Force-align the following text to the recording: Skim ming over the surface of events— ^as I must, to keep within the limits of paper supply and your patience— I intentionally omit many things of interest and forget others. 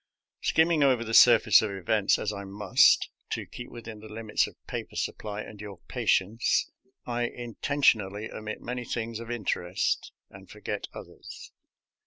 Skim 0.41 0.69
ming 0.69 0.81
over 0.83 1.03
the 1.03 1.13
surface 1.13 1.61
of 1.61 1.69
events— 1.69 2.17
^as 2.17 2.35
I 2.35 2.43
must, 2.43 3.11
to 3.29 3.45
keep 3.45 3.69
within 3.69 3.99
the 3.99 4.09
limits 4.09 4.47
of 4.47 4.55
paper 4.65 4.95
supply 4.95 5.41
and 5.41 5.61
your 5.61 5.77
patience— 5.87 6.71
I 7.05 7.27
intentionally 7.27 8.31
omit 8.31 8.61
many 8.61 8.83
things 8.83 9.19
of 9.19 9.29
interest 9.29 10.11
and 10.31 10.49
forget 10.49 10.87
others. 10.91 11.51